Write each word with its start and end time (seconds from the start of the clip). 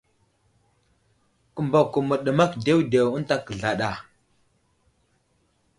Kəmbako 1.53 1.97
məɗəmak 2.09 2.51
ɗewɗew 2.63 3.07
ənta 3.17 3.35
kəzlaɗ 3.45 3.81
a. 3.89 3.91